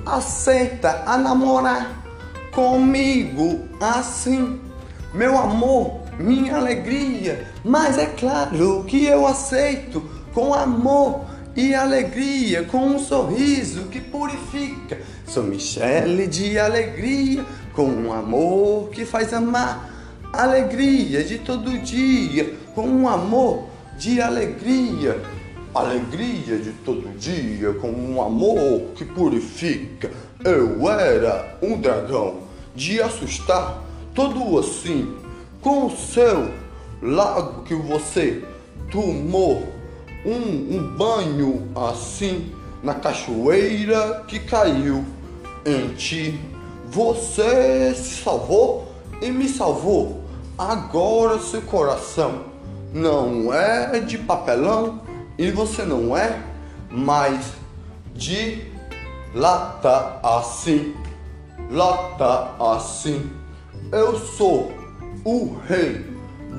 [0.05, 2.03] Aceita a namorar
[2.53, 4.61] comigo assim
[5.17, 7.47] meu amor, minha alegria.
[7.65, 10.03] Mas é claro que eu aceito
[10.33, 11.25] com amor
[11.57, 15.01] e alegria, com um sorriso que purifica.
[15.27, 19.91] Sou Michele de alegria, com um amor que faz amar.
[20.33, 25.21] Alegria de todo dia, com um amor de alegria.
[25.75, 30.11] Alegria de todo dia, com um amor que purifica.
[30.45, 32.41] Eu era um dragão
[32.75, 33.83] de assustar
[34.15, 35.15] todo assim,
[35.67, 36.49] com o seu
[37.03, 38.41] lago que você
[38.93, 39.67] tomou
[40.25, 45.05] um, um banho assim na cachoeira que caiu
[45.65, 46.41] em ti.
[46.89, 50.23] Você se salvou e me salvou.
[50.57, 52.45] Agora seu coração
[52.95, 55.03] não é de papelão
[55.37, 56.41] e você não é
[56.93, 57.55] mais
[58.15, 58.63] de
[59.35, 60.95] lata assim,
[61.69, 63.29] lata assim.
[63.91, 64.86] Eu sou
[65.27, 66.07] o rei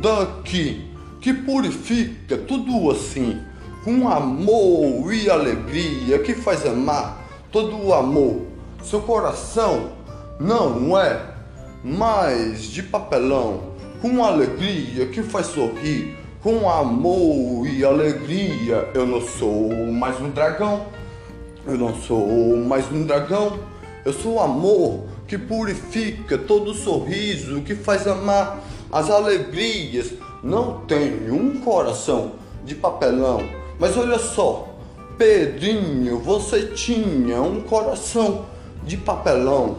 [0.01, 3.41] daqui que purifica tudo assim
[3.81, 8.41] com amor e alegria que faz amar todo o amor.
[8.83, 9.91] Seu coração
[10.37, 11.17] não é
[11.81, 18.89] mais de papelão, com alegria que faz sorrir, com amor e alegria.
[18.93, 20.87] Eu não sou mais um dragão,
[21.65, 23.59] eu não sou mais um dragão,
[24.03, 31.59] eu sou amor que purifica todo sorriso, que faz amar as alegrias não tenho um
[31.59, 33.41] coração de papelão.
[33.79, 34.67] Mas olha só,
[35.17, 38.45] Pedrinho, você tinha um coração
[38.83, 39.77] de papelão.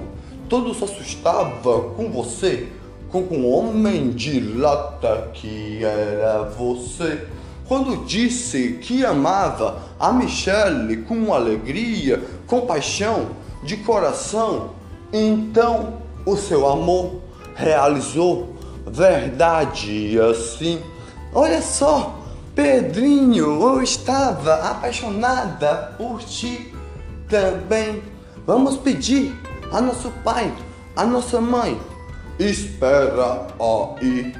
[0.48, 2.68] Todos se assustavam com você,
[3.10, 7.26] com um homem de lata que era você.
[7.66, 13.28] Quando disse que amava a Michelle com alegria, com paixão,
[13.62, 14.70] de coração,
[15.12, 17.20] então o seu amor
[17.54, 18.54] realizou
[18.86, 20.82] verdade assim.
[21.34, 22.18] Olha só,
[22.54, 26.74] Pedrinho, eu estava apaixonada por ti
[27.28, 28.02] também.
[28.46, 29.38] Vamos pedir
[29.72, 30.52] a nosso pai,
[30.96, 31.78] a nossa mãe.
[32.38, 34.34] Espera aí,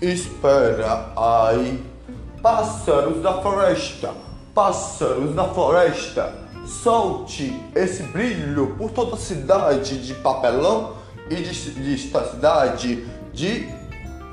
[0.00, 1.84] espera aí.
[2.42, 4.14] Pássaros da floresta,
[4.54, 6.32] pássaros da floresta,
[6.70, 10.94] solte esse brilho por toda a cidade de papelão
[11.28, 13.04] e de, de cidade
[13.34, 13.68] de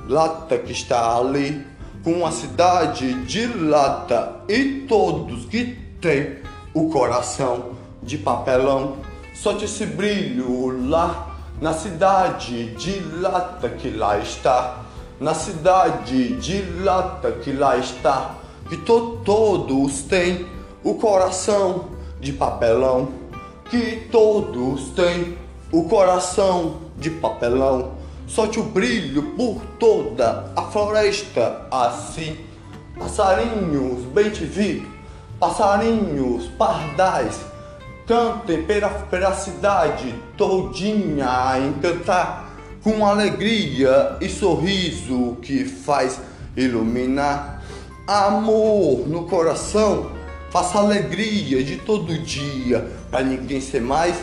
[0.08, 1.66] lata que está ali
[2.04, 6.38] com a cidade de lata e todos que têm
[6.74, 7.72] o coração
[8.04, 8.98] de papelão.
[9.34, 14.84] Solte esse brilho lá na cidade de lata que lá está,
[15.20, 18.36] na cidade de lata que lá está,
[18.70, 20.46] que to todos têm
[20.84, 21.97] o coração
[22.28, 23.08] de papelão,
[23.70, 25.38] que todos têm
[25.72, 27.94] o coração de papelão
[28.28, 32.36] solte o brilho por toda a floresta assim.
[33.00, 34.86] Passarinhos bem te vi,
[35.40, 37.40] passarinhos pardais,
[38.06, 42.50] cantem pela, pela cidade todinha a encantar,
[42.84, 46.20] com alegria e sorriso que faz
[46.58, 47.64] iluminar.
[48.06, 50.17] Amor no coração,
[50.50, 54.18] faça alegria de todo dia, para ninguém ser mais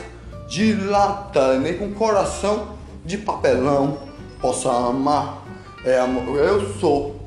[0.48, 3.98] de lata, nem com coração de papelão
[4.40, 5.42] possa amar.
[5.84, 6.36] É amor.
[6.38, 7.20] Eu sou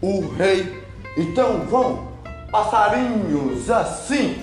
[0.00, 0.82] o rei.
[1.16, 2.08] Então vão,
[2.50, 4.42] passarinhos, assim,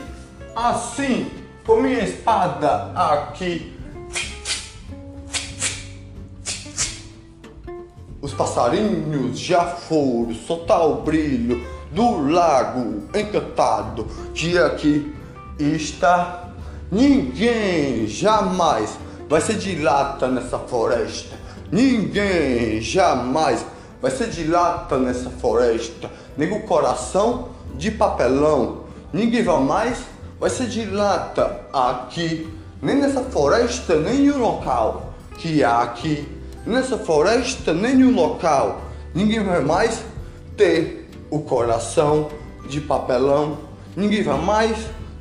[0.55, 1.29] assim,
[1.65, 3.77] com minha espada aqui.
[8.21, 15.13] Os passarinhos já foram soltar o brilho do lago encantado que aqui
[15.59, 16.49] está.
[16.91, 18.97] Ninguém jamais
[19.29, 21.35] vai ser de lata nessa floresta.
[21.71, 23.65] Ninguém jamais
[24.01, 26.09] vai ser de lata nessa floresta.
[26.37, 28.81] Nem o coração de papelão.
[29.13, 29.99] Ninguém vai mais
[30.39, 32.49] vai ser de lata aqui.
[32.81, 36.27] Nem nessa floresta, nem no local que há aqui.
[36.65, 38.81] Nessa floresta, nem no local.
[39.13, 40.03] Ninguém vai mais
[40.57, 41.00] ter
[41.31, 42.27] o coração
[42.69, 43.57] de papelão.
[43.95, 44.77] Ninguém vai mais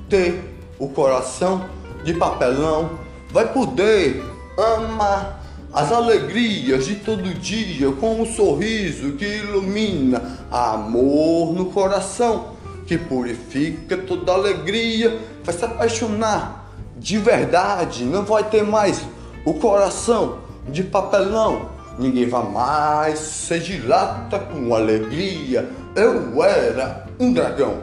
[0.08, 0.44] ter
[0.78, 1.64] o coração
[2.04, 2.98] de papelão
[3.32, 4.22] vai poder
[4.56, 5.40] amar
[5.72, 13.96] as alegrias de todo dia com um sorriso que ilumina amor no coração, que purifica
[13.96, 19.00] toda alegria, vai se apaixonar de verdade, não vai ter mais
[19.44, 21.70] o coração de papelão.
[21.98, 25.70] Ninguém vai mais ser de lata com alegria.
[25.96, 27.78] Eu era um dragão.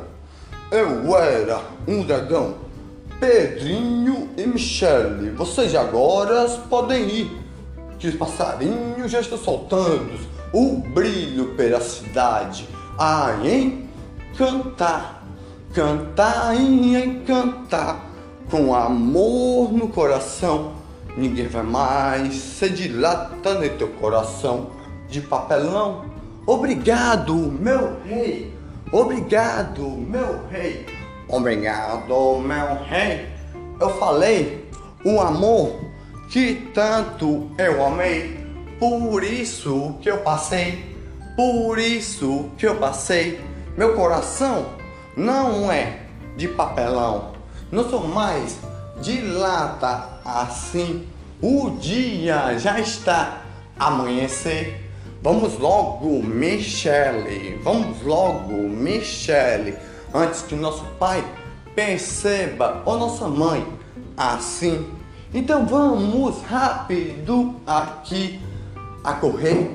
[0.71, 2.55] Eu era um dragão.
[3.19, 7.41] Pedrinho e Michele, vocês agora podem ir,
[7.99, 10.19] que os passarinhos já estão soltando
[10.53, 15.23] o brilho pela cidade a encantar,
[15.73, 18.05] cantar e encantar,
[18.49, 20.73] com amor no coração.
[21.17, 24.69] Ninguém vai mais ser de lata no teu coração
[25.09, 26.16] de papelão.
[26.47, 28.55] Obrigado, meu rei.
[28.89, 30.85] Obrigado, meu rei.
[31.27, 33.27] Obrigado, meu rei.
[33.81, 34.65] Eu falei
[35.03, 35.77] um amor
[36.29, 38.39] que tanto eu amei.
[38.79, 40.95] Por isso que eu passei,
[41.35, 43.41] por isso que eu passei.
[43.75, 44.67] Meu coração
[45.17, 46.03] não é
[46.37, 47.33] de papelão,
[47.69, 48.57] não sou mais
[49.01, 51.05] de lata assim.
[51.41, 53.41] O dia já está
[53.77, 54.86] amanhecer.
[55.21, 57.59] Vamos logo, Michele.
[57.63, 59.75] Vamos logo, Michele
[60.13, 61.23] antes que nosso pai
[61.75, 63.65] perceba, ou nossa mãe,
[64.15, 64.87] assim.
[65.33, 68.39] Então vamos rápido aqui
[69.03, 69.69] a correr,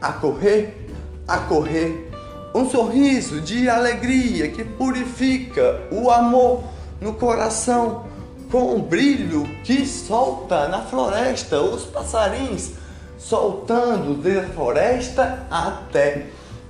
[0.00, 0.90] a correr,
[1.26, 2.10] a correr.
[2.54, 6.64] Um sorriso de alegria que purifica o amor
[7.00, 8.06] no coração,
[8.50, 12.72] com um brilho que solta na floresta os passarinhos,
[13.18, 16.26] soltando da floresta até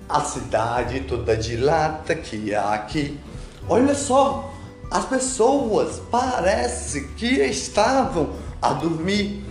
[0.09, 3.21] a cidade toda de lata que há aqui.
[3.69, 4.53] Olha só,
[4.91, 8.31] as pessoas parece que estavam
[8.61, 9.45] a dormir.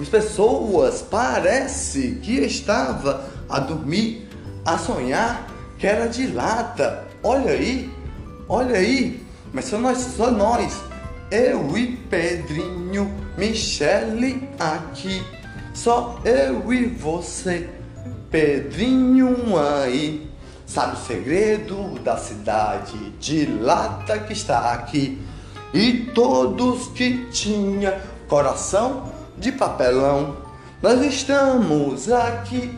[0.00, 4.28] As pessoas parece que estava a dormir
[4.64, 5.46] a sonhar
[5.78, 7.04] que era de lata.
[7.24, 7.90] Olha aí,
[8.48, 9.20] olha aí,
[9.52, 10.80] mas só nós, só nós,
[11.28, 15.24] eu e Pedrinho, Michele aqui,
[15.74, 17.68] só eu e você,
[18.30, 20.30] Pedrinho aí.
[20.66, 25.20] Sabe o segredo da cidade de lata que está aqui?
[25.74, 30.36] E todos que tinha coração de papelão,
[30.82, 32.70] nós estamos aqui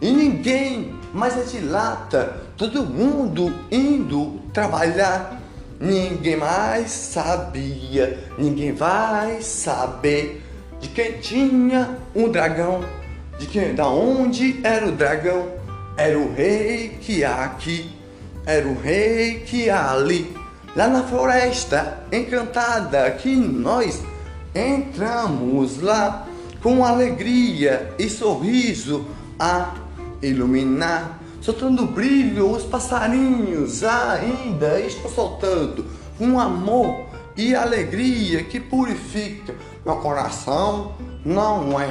[0.00, 5.40] e ninguém mais é de lata, todo mundo indo trabalhar.
[5.80, 10.43] Ninguém mais sabia, ninguém vai saber
[10.84, 12.84] de quem tinha um dragão,
[13.38, 15.48] de quem, da onde era o dragão.
[15.96, 17.90] Era o rei que há aqui,
[18.44, 20.36] era o rei que há ali,
[20.76, 24.02] lá na floresta encantada que nós
[24.54, 26.28] entramos lá
[26.60, 29.06] com alegria e sorriso
[29.38, 29.74] a
[30.20, 35.86] iluminar, soltando brilho, os passarinhos ainda estão soltando
[36.20, 37.06] um amor
[37.36, 39.54] e alegria que purifica
[39.84, 40.92] meu coração.
[41.24, 41.88] Não é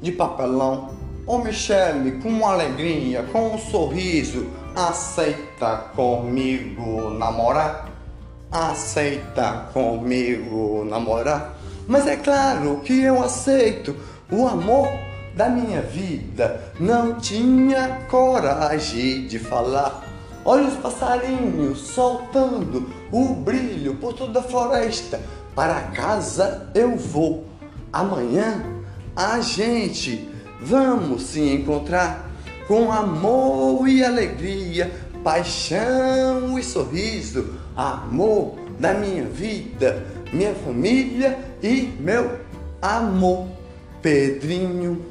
[0.00, 7.88] de papelão Ô Michele, com alegria, com um sorriso, aceita comigo namorar?
[8.50, 11.56] Aceita comigo namorar?
[11.86, 13.94] Mas é claro que eu aceito
[14.32, 14.88] o amor
[15.36, 16.72] da minha vida.
[16.80, 20.02] Não tinha coragem de falar.
[20.44, 25.20] Olha os passarinhos soltando o brilho por toda a floresta.
[25.54, 27.46] Para casa eu vou.
[27.92, 28.64] Amanhã
[29.14, 30.32] a gente
[30.64, 32.30] Vamos se encontrar
[32.68, 34.92] com amor e alegria,
[35.24, 42.38] paixão e sorriso, amor da minha vida, minha família e meu
[42.80, 43.48] amor.
[44.00, 45.04] Pedrinho,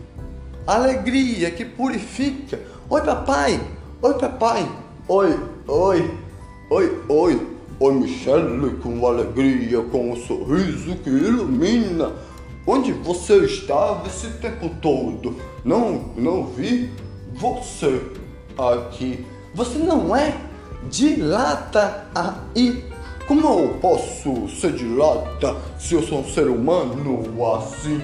[0.66, 2.58] alegria que purifica.
[2.90, 3.60] Oi, papai.
[4.02, 4.72] Oi, papai.
[5.10, 5.38] Oi,
[5.68, 6.18] oi,
[6.70, 7.48] oi, oi.
[7.84, 12.12] Oi, Michele, com alegria, com um sorriso que ilumina
[12.68, 15.36] Onde você estava esse tempo todo?
[15.66, 16.92] Não, não vi
[17.34, 18.00] você
[18.56, 19.26] aqui.
[19.56, 20.38] Você não é
[20.92, 22.86] de lata aí.
[23.28, 27.26] Como eu posso ser de lata se eu sou um ser humano
[27.56, 28.00] assim?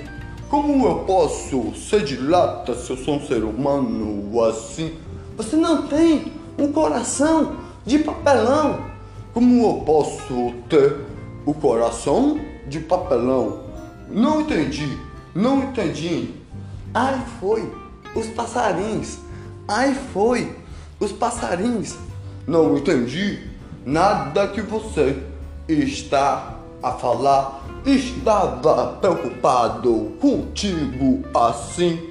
[0.49, 4.95] Como eu posso ser de lata se eu sou um ser humano assim?
[5.37, 8.96] Você não tem um coração de papelão.
[9.37, 10.97] Como eu posso ter
[11.45, 13.65] o coração de papelão?
[14.09, 14.97] Não entendi,
[15.35, 16.33] não entendi.
[16.91, 17.71] Ai foi,
[18.15, 19.19] os passarinhos.
[19.67, 20.55] Ai foi,
[20.99, 21.95] os passarinhos.
[22.47, 23.47] Não entendi
[23.85, 25.21] nada que você
[25.69, 27.63] está a falar.
[27.85, 32.09] Estava preocupado contigo assim.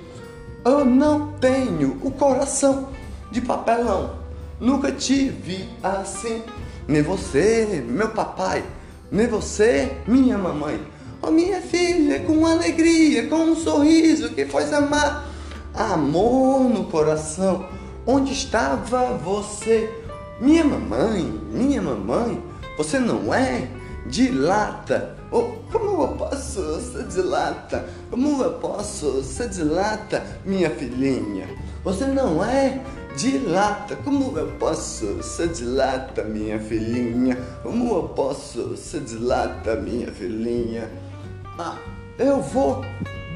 [0.64, 2.90] Eu não tenho o coração
[3.32, 4.12] de papelão.
[4.60, 6.40] Nunca tive assim.
[6.88, 8.64] Nem você, meu papai,
[9.10, 10.80] nem você, minha mamãe.
[11.20, 15.26] Oh, minha filha, com alegria, com um sorriso que foi amar.
[15.74, 17.66] Amor no coração,
[18.06, 19.92] onde estava você?
[20.40, 22.40] Minha mamãe, minha mamãe,
[22.78, 23.68] você não é
[24.06, 25.16] de lata.
[25.32, 27.88] Oh, como eu posso ser de lata?
[28.10, 31.48] Como eu posso ser de lata, minha filhinha?
[31.82, 32.80] Você não é
[33.16, 33.96] de lata.
[33.96, 37.36] Como eu posso ser de lata, minha filhinha?
[37.62, 40.90] Como eu posso ser de lata, minha filhinha?
[41.58, 41.78] Ah,
[42.18, 42.84] eu vou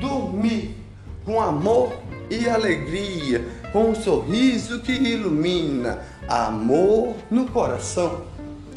[0.00, 0.76] dormir
[1.24, 1.92] com amor
[2.28, 8.20] e alegria, com um sorriso que ilumina, amor no coração.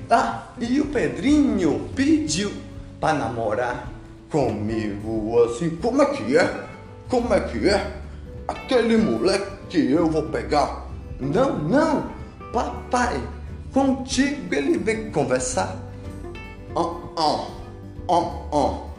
[0.09, 2.51] Ah, e o Pedrinho pediu
[2.99, 3.91] para namorar
[4.29, 5.75] comigo assim.
[5.75, 6.63] Como é que é?
[7.09, 7.91] Como é que é?
[8.47, 10.82] Aquele moleque que eu vou pegar.
[11.19, 12.09] Não, não,
[12.51, 13.21] papai,
[13.71, 15.77] contigo ele vem conversar.
[16.75, 17.45] Oh, oh,
[18.07, 18.93] oh, oh.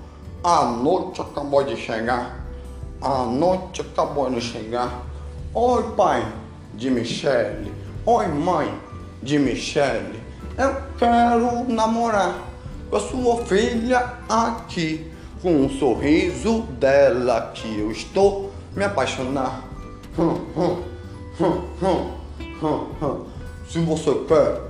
[0.47, 2.45] A noite acabou de chegar.
[3.01, 5.03] A noite acabou de chegar.
[5.53, 6.27] Oi, pai
[6.75, 7.73] de Michele.
[8.07, 8.73] Oi, mãe
[9.23, 10.23] de Michele.
[10.57, 12.39] Eu quero namorar
[12.91, 15.11] com a sua filha aqui.
[15.43, 19.63] Com um sorriso dela que eu estou me apaixonar.
[23.69, 24.61] Se você quer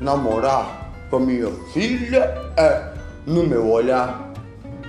[0.00, 2.94] namorar com a minha filha, é
[3.26, 4.34] no meu olhar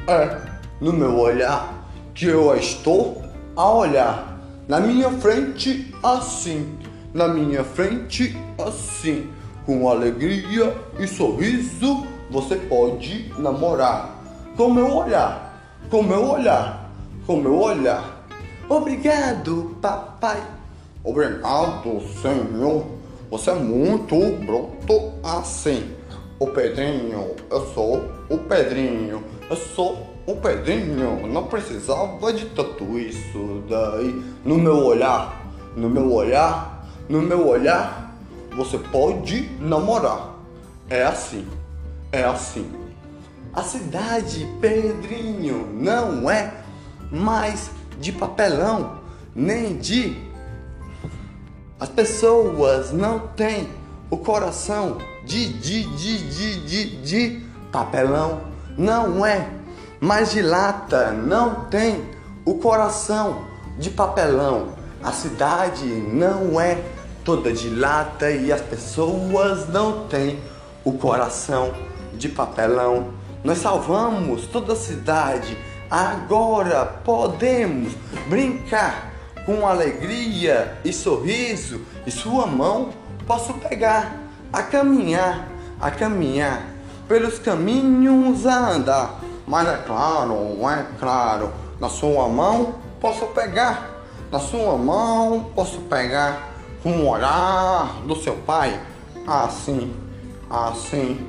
[0.07, 0.39] é
[0.79, 1.73] no meu olhar
[2.13, 3.23] que eu estou
[3.55, 4.39] a olhar.
[4.67, 6.77] Na minha frente, assim.
[7.13, 9.29] Na minha frente, assim.
[9.65, 14.15] Com alegria e sorriso, você pode namorar.
[14.55, 15.59] Com meu olhar,
[15.89, 16.89] com meu olhar,
[17.25, 18.25] com meu olhar.
[18.69, 20.54] Obrigado, papai.
[21.05, 22.83] Obrigado, senhor.
[23.29, 25.91] Você é muito bruto assim.
[26.39, 29.23] O Pedrinho, eu sou o Pedrinho.
[29.47, 31.27] Eu sou o Pedrinho.
[31.27, 34.19] Não precisava de tanto isso daí.
[34.43, 35.45] No meu olhar,
[35.77, 38.17] no meu olhar, no meu olhar,
[38.55, 40.33] você pode namorar.
[40.89, 41.47] É assim,
[42.11, 42.67] é assim.
[43.53, 46.51] A cidade, Pedrinho, não é
[47.11, 48.99] mais de papelão,
[49.35, 50.24] nem de.
[51.77, 53.67] As pessoas não têm
[54.09, 58.43] o coração de, de, de, de, de, de papelão,
[58.77, 59.45] não é
[59.99, 62.01] mais de lata, não tem
[62.45, 63.45] o coração
[63.77, 64.69] de papelão.
[65.03, 66.81] A cidade não é
[67.25, 70.39] toda de lata e as pessoas não têm
[70.85, 71.73] o coração
[72.13, 73.09] de papelão.
[73.43, 75.57] Nós salvamos toda a cidade.
[75.91, 77.93] Agora podemos
[78.29, 79.14] brincar
[79.45, 82.89] com alegria e sorriso e sua mão
[83.27, 84.17] posso pegar
[84.51, 85.47] a caminhar,
[85.79, 86.63] a caminhar
[87.07, 89.19] pelos caminhos a andar.
[89.47, 90.33] Mas é claro,
[90.67, 93.89] é claro, na sua mão posso pegar,
[94.31, 96.51] na sua mão posso pegar
[96.83, 98.79] o olhar do seu pai,
[99.27, 100.05] assim
[100.49, 101.27] assim.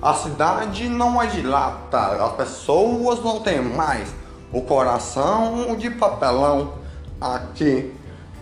[0.00, 4.14] A cidade não é as pessoas não têm mais
[4.52, 6.74] o coração de papelão.
[7.18, 7.94] Aqui,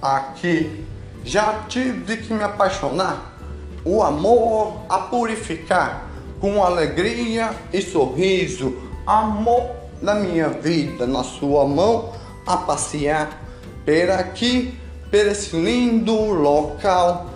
[0.02, 0.84] aqui,
[1.24, 3.38] já tive que me apaixonar,
[3.84, 6.10] o amor a purificar,
[6.40, 9.70] com alegria e sorriso, amor
[10.02, 12.12] da minha vida na sua mão
[12.44, 13.40] a passear,
[13.84, 14.76] por aqui,
[15.08, 17.26] por esse lindo local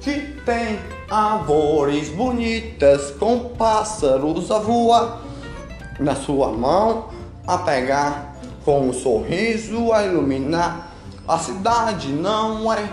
[0.00, 0.78] que tem
[1.10, 5.20] árvores bonitas com pássaros a voar.
[6.00, 7.10] Na sua mão
[7.46, 8.34] a pegar
[8.64, 10.85] com um sorriso a iluminar
[11.26, 12.88] a cidade não é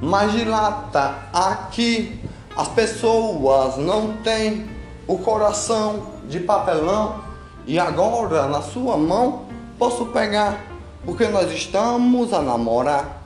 [0.00, 2.20] mais de lata aqui.
[2.56, 4.68] As pessoas não têm
[5.06, 7.22] o coração de papelão.
[7.66, 9.46] E agora na sua mão
[9.78, 10.60] posso pegar
[11.04, 13.23] porque nós estamos a namorar